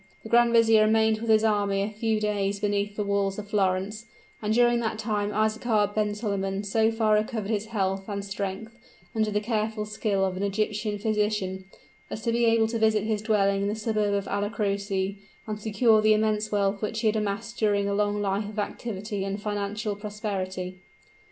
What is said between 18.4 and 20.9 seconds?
of activity and financial prosperity.